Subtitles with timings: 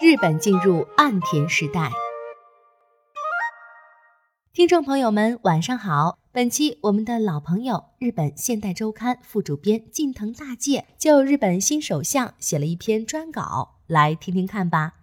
[0.00, 1.88] 日本进入岸田时代。
[4.52, 6.18] 听众朋友们，晚上好。
[6.32, 14.94] 本期我们的老朋友《日本现代周刊》副主编近藤大介就日本新首相写了一篇专稿，来听听看吧。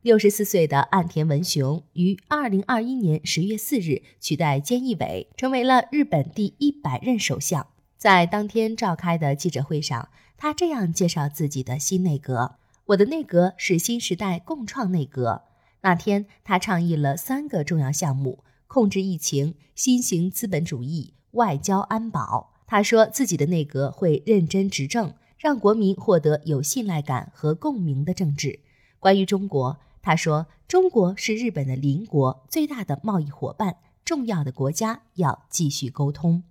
[0.00, 7.66] 六十四岁的岸田文雄于二零二一年十月四日取代菅义伟，成为了日本第一百任首相。
[7.98, 10.08] 在当天召开的记者会上，
[10.38, 12.56] 他这样介绍自己的新内阁
[12.88, 15.42] ：“我的内阁是新时代共创内阁。”
[15.82, 18.44] 那天，他倡议了三个重要项目。
[18.66, 22.52] 控制疫情、新型资本主义、外交安保。
[22.66, 28.60] 他说自己的内阁会认真执政，让国民获得有信赖感和共鸣的政治。
[28.98, 36.42] 关于中国，他说中国是日本的邻国，最大的贸易伙伴，重要的国家要继续沟通。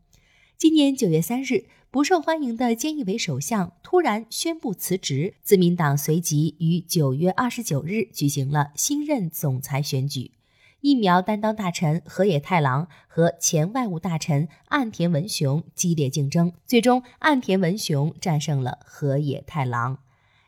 [0.60, 10.32] 今年九月三日，不受欢迎的菅义伟首相突然宣布辞职，自民党随即于九月二十九日举行了新任总裁选举。
[10.82, 20.00] 疫苗担当大臣河野太郎和前外务大臣岸田文雄激烈竞争，最终岸田文雄战胜了河野太郎。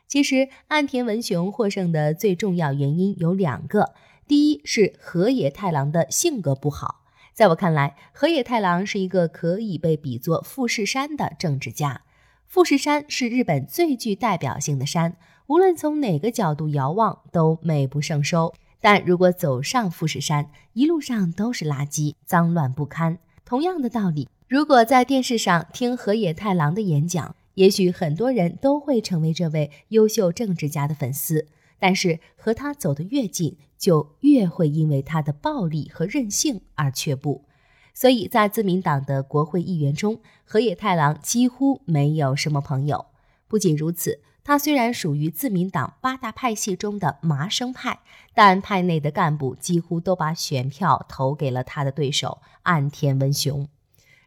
[0.08, 3.94] 其实，岸田文雄获胜的最重要原因有两个：
[4.26, 6.99] 第一是河野太郎的性格不好，
[7.32, 12.02] 在我看来，河野太郎是一个可以被比作富士山的政治家。
[12.46, 18.52] 富士山是日本最具代表性的山，无论从哪个角度遥望都美不胜收。
[18.80, 23.18] 但如果走上富士山，一路上都是垃圾，脏乱不堪。
[23.44, 31.46] 同样的道理，如果在电视上听河野太郎的演讲，也许很多人都会成为这位优秀政治家的粉丝。
[31.78, 37.46] 但是和他走得越近，就越会因为他的暴力和任性而却步。
[37.92, 43.06] 所以在自民党的国会议员中，河野太郎几乎没有什么朋友。
[43.48, 44.20] 不仅如此。
[44.42, 48.00] 他虽然属于自民党八大派系中的麻生派，
[48.34, 53.68] 但派内的干部几乎都把选票投给了他的对手岸田文雄。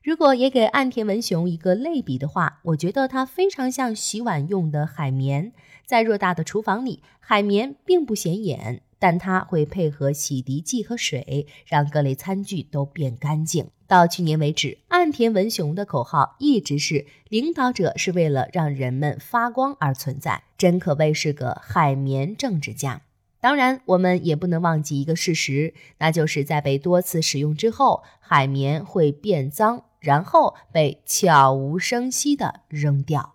[0.03, 5.51] 如果也给岸田文雄一个类比的话，我觉得他非常像洗碗用的海绵。
[5.85, 13.67] 在偌大的厨房里，海绵并不显眼，但它会配合洗涤剂和水，让各类餐具都变干净。
[13.85, 23.01] 到去年为止，岸田文雄的口号一直是“领导者是为了让人们发光而存在”，真可谓是个海绵政治家。
[23.41, 33.32] 当然，我们也不能忘记一个事实，那就是在被多次使用之后，海绵会变脏，然后被悄无声息地扔掉。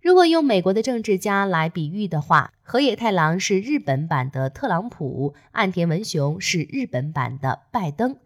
[0.00, 8.16] 如果用美国的政治家来比喻的话，河野太郎是日本版的特朗普，岸田文雄是日本版的拜登。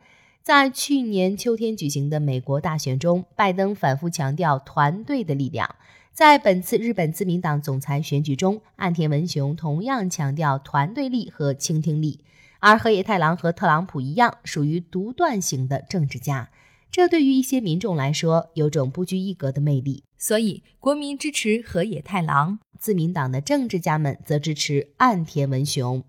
[0.42, 5.76] 在去年秋天举行的美国大选中，拜登反复强调团队的力量。
[6.12, 12.20] 在本次日本自民党总裁选举中，岸田文雄同样强调团队力和倾听力。
[12.60, 16.50] 而河野太郎和特朗普一样，属于独断型的政治家。
[16.92, 20.04] 这对于一些民众来说，有种不拘一格的魅力。
[20.18, 26.04] 所以，国民支持河野太郎，自民党的政治家们则支持岸田文雄。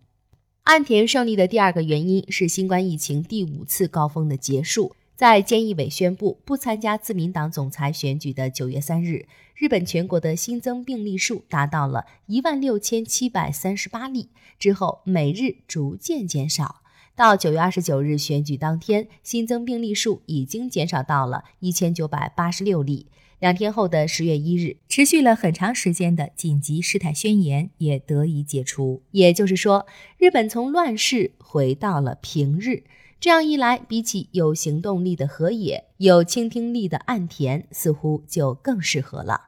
[0.63, 4.93] 岸田胜利的第二个原因是新冠疫情第五次高峰的结束。
[5.15, 16.82] 在菅义伟宣布不参加自民党总裁选举的九月三日，日本全国的新增病例数达到了一万六千七百三十八例，之后每日逐渐减少。
[17.15, 23.07] 到九月二十九日选举当天，新增病例数已经减少到了一千九百八十六例。
[23.39, 29.03] 两天后的十月一日，持续了很长时间的紧急事态宣言也得以解除。
[29.11, 29.85] 也就是说，
[30.17, 32.83] 日本从乱世回到了平日。
[33.19, 39.41] 这样一来，比起有行动力的河野，有倾听力的岸田似乎就更适合了。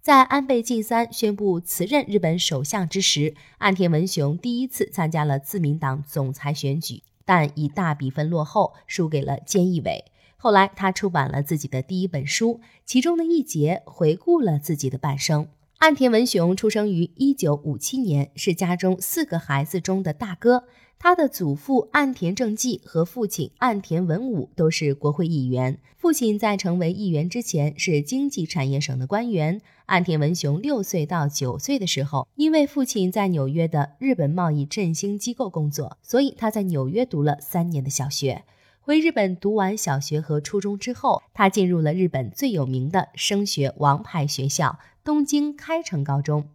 [0.00, 10.04] 在安倍晋三宣布辞任日本首相之时，岸田文雄第一次参加了自民党总裁选举，但以大比分落后，输给了菅义伟。
[10.36, 15.48] 后来，他出版了自己的第一本书，其中的一节回顾了自己的半生。
[15.78, 20.64] 岸田文雄出生于一九五七年，是家中四个孩子中的大哥。
[21.00, 25.78] 他的祖父岸田正纪和父亲岸田文武都是国会议员。
[25.96, 29.60] 父亲在成为议员之前是经济产业省的官员。
[29.86, 38.44] 岸田文雄六岁到九岁的时候，因为父亲在纽约的日本贸易振兴机构工作，所以他在纽约读了三年的小学。
[38.80, 46.48] 回日本读完小学和初中之后，他进入了日本最有名的升学王牌学校——东京开成高中。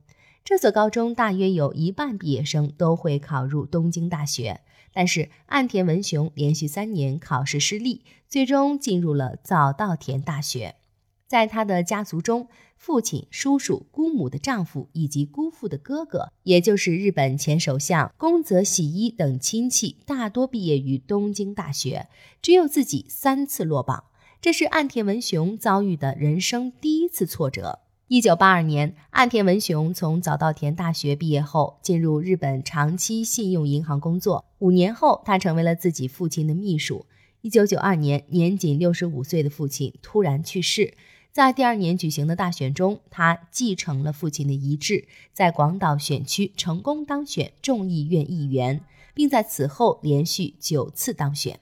[0.44, 4.60] 这所高中大约有一半毕业生都会考入东京大学，
[4.92, 10.76] 但是岸田文雄连续三年考试失利，最终进入了早稻田大学。
[11.26, 22.10] 在他的家族中，父亲、叔叔、姑母的丈夫以及姑父的哥哥，也就是日本前首相宫泽喜一等亲戚，大多毕业于东京大学，
[22.42, 24.04] 只有自己三次落榜。
[24.42, 27.80] 这是岸田文雄遭遇的人生第一次挫折。
[28.14, 34.46] 一九八二年，岸田文雄从早稻田大学毕业后，进入日本长期信用银行工作。
[34.60, 37.08] 五年后，他成为了自己父亲的秘书。
[37.42, 40.94] 一九九二年，年仅六十五岁的父亲突然去世。
[41.32, 48.82] 在第二年举行的大选中，他继承了父亲的遗志，在广岛选区成功当选众议院议员，
[49.16, 51.60] 并在此后连续九次当选。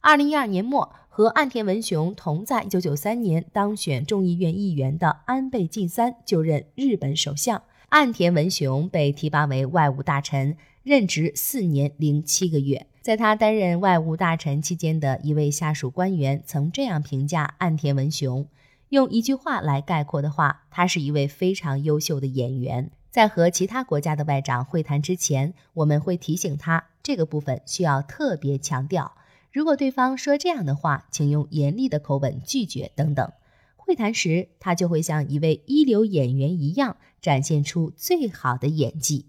[0.00, 12.88] 二零一二年末，和岸田文雄同在一九九三年当选众议院议员的安倍晋三就任日本首相，岸田文雄被提拔为外务大臣，任职四年零七个月。
[13.00, 18.48] 在他担任外务大臣期间的一位下属官员曾这样评价岸田文雄。
[18.88, 22.90] 用一句话来概括的话，他是一位非常优秀的演员。
[23.12, 29.12] 在和其他国家的外长会谈之前，我们会提醒他这个部分需要特别强调。
[29.54, 33.32] 如果对方说这样的话，请用严厉的口吻拒绝等等。
[33.76, 39.26] 会谈时，他就会像一位一流演员一样，展现出最好的演技。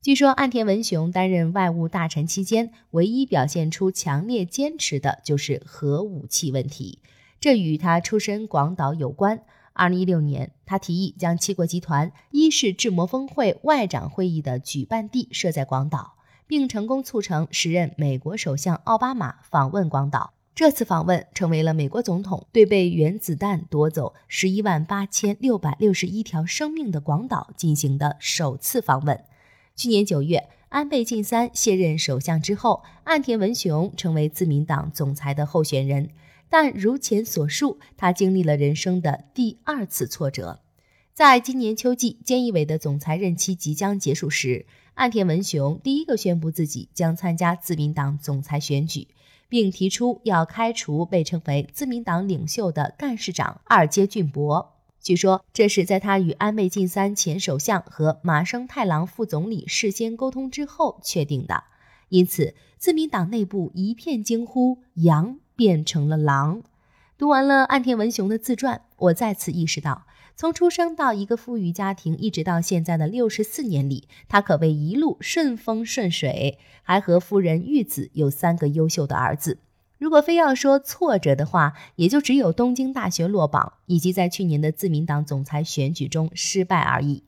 [0.00, 7.00] 据说岸田文雄担任外务大臣期间，唯一表现出强烈坚持的就是核武器问题。
[7.38, 9.42] 这与他出身广岛有关。
[9.74, 16.14] 二零一六年，他提议将七国集团一式智摩峰会外长会议的举办地设在广岛，
[16.50, 20.32] 并成功促成时任美国首相奥巴马访问广岛。
[20.52, 29.22] 这次访问成为了美国总统对被原子弹夺走十一万八千六百六十一条生命的广岛进行的首次访问。
[29.76, 36.10] 去年九月，安倍晋三卸任首相之后，岸田文雄成为自民党总裁的候选人。
[36.48, 40.58] 但如前所述，他经历了人生的第二次挫折。
[41.14, 44.66] 在今年秋季，菅义伟的总裁任期即将结束时，
[45.00, 49.08] 岸田文雄第一个宣布自己将参加自民党总裁选举，
[49.48, 54.74] 并提出要开除被称为自民党领袖的干事长二阶俊博。
[55.00, 61.64] 据说，这是在他与安倍晋三前首相和麻生太郎副总理事先沟通之后确定的。
[62.10, 66.62] 因此，自民党内部一片惊呼：“羊！”变成了狼。
[67.16, 70.04] 读完了岸田文雄的自传，我再次意识到，
[70.40, 79.58] 从出生到一个富裕家庭，一直到现在的六十四年里，他可谓一路顺风顺水，还和夫人育子，有三个优秀的儿子。
[79.98, 87.22] 如果非要说挫折的话，也就只有东京大学落榜，以及在去年的自民党总裁选举中失败而已。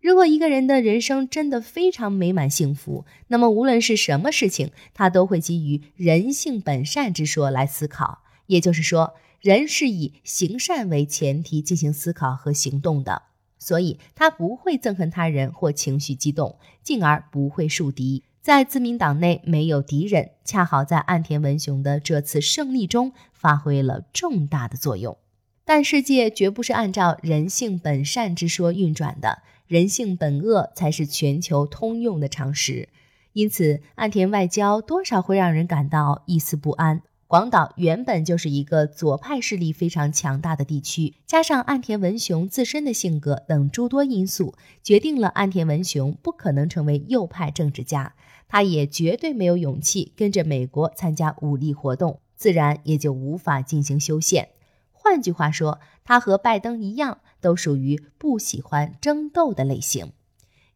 [0.00, 8.24] 如果一个人的人生真的非常美满幸福，那么无论是什么事情，他都会基于人性本善之说来思考。
[8.48, 13.22] 也就是说，人是以行善为前提进行思考和行动的，
[13.58, 18.24] 所以他不会憎恨他人或情绪激动，进而不会树敌。
[18.40, 25.16] 在自民党内没有敌人，恰好在岸田文雄的这次胜利中发挥了重大的作用。
[25.64, 29.42] 但世界绝不是按照人性本善之说运转的。
[29.66, 32.88] 人性本恶才是全球通用的常识，
[33.34, 37.02] 因此岸田外交多少会让人感到一丝不安。
[37.28, 48.14] 广岛原本就是一个左派势力非常强大的地区，加上岸田文雄自身的性格等诸多因素，决定了岸田文雄不可能成为右派政治家，
[48.48, 54.48] 他也绝对没有勇气跟着美国参加武力活动，自然也就无法进行修宪。
[54.90, 57.20] 换句话说，他和拜登一样。
[57.40, 60.10] 都属于不喜欢争斗的类型。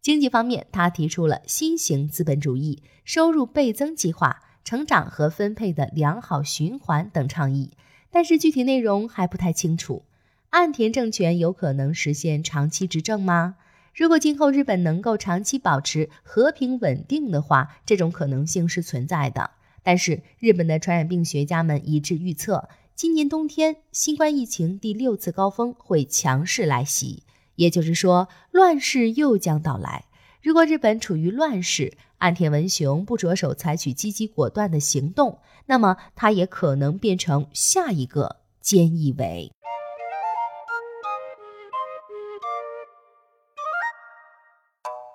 [0.01, 7.73] 经济方面，他提出了新型资本主义、收入倍增计划、成长和分配的良好循环等倡议，
[8.11, 10.05] 但是具体内容还不太清楚。
[10.51, 13.57] 岸田政权有可能实现长期执政吗？
[13.95, 19.51] 如果今后日本能够长期保持和平稳定的话，这种可能性是存在的。
[19.83, 22.69] 但是日本的传染病学家们一致预测。
[22.95, 27.25] 今年冬天，新冠疫情第六次高峰会强势来袭，
[27.57, 30.05] 也就是说，乱世又将到来。
[30.43, 39.53] 如果日本处于乱世，岸田文雄不着手采取积极果断的行动，那么他也可能变成下一个菅义伟。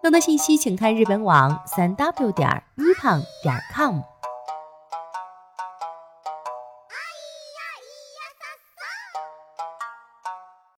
[0.01, 4.16] 更多信息请看日本网三 w 点儿 nippon 点 com。